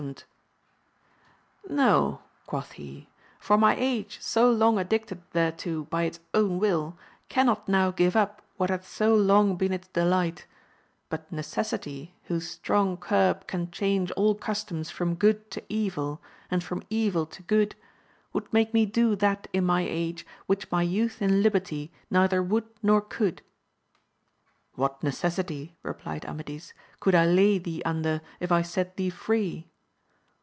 [0.03, 0.23] iomed!
[1.69, 3.07] No, quoth he,
[3.37, 6.97] for my age so long addietod thereto by its own will,
[7.29, 10.47] canxlot now give up what hath so long been its delight;
[11.07, 16.81] but necessity, whose strong curb can change all customs from good to evil, and from
[16.89, 17.75] evil to good,
[18.33, 22.65] would make me do that in my age^ which my youth in liberty neither would
[22.81, 23.43] nor could.
[24.73, 29.67] What necessity, replied Amadis, could I lay thee under, if I set thee free